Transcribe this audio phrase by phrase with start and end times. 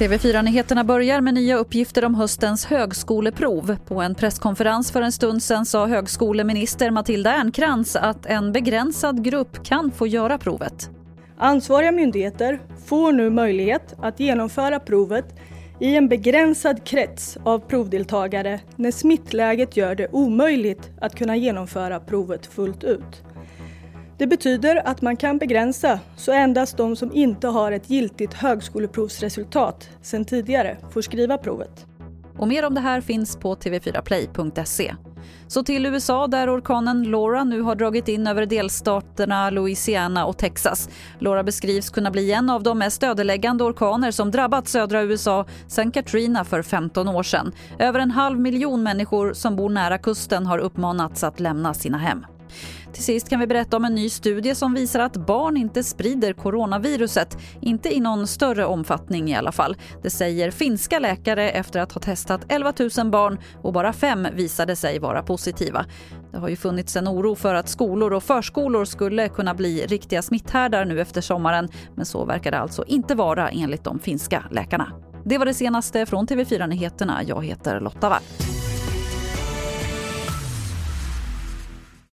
[0.00, 3.76] TV4-nyheterna börjar med nya uppgifter om höstens högskoleprov.
[3.86, 9.64] På en presskonferens för en stund sen sa högskoleminister Matilda Ernkrans att en begränsad grupp
[9.64, 10.90] kan få göra provet.
[11.38, 15.24] Ansvariga myndigheter får nu möjlighet att genomföra provet
[15.80, 22.46] i en begränsad krets av provdeltagare när smittläget gör det omöjligt att kunna genomföra provet
[22.46, 23.22] fullt ut.
[24.20, 29.88] Det betyder att man kan begränsa så endast de som inte har ett giltigt högskoleprovsresultat
[30.02, 31.86] sedan tidigare får skriva provet.
[32.38, 34.94] Och mer om det här finns på tv4play.se.
[35.46, 40.88] Så till USA där orkanen Laura nu har dragit in över delstaterna Louisiana och Texas.
[41.18, 45.90] Laura beskrivs kunna bli en av de mest ödeläggande orkaner som drabbat södra USA sedan
[45.90, 47.52] Katrina för 15 år sedan.
[47.78, 52.24] Över en halv miljon människor som bor nära kusten har uppmanats att lämna sina hem.
[52.92, 56.32] Till sist kan vi berätta om en ny studie som visar att barn inte sprider
[56.32, 57.38] coronaviruset.
[57.60, 59.76] Inte i någon större omfattning i alla fall.
[60.02, 64.76] Det säger finska läkare efter att ha testat 11 000 barn och bara fem visade
[64.76, 65.86] sig vara positiva.
[66.32, 70.22] Det har ju funnits en oro för att skolor och förskolor skulle kunna bli riktiga
[70.22, 74.92] smitthärdar nu efter sommaren men så verkar det alltså inte vara enligt de finska läkarna.
[75.24, 77.22] Det var det senaste från TV4 Nyheterna.
[77.26, 78.49] Jag heter Lotta Wall.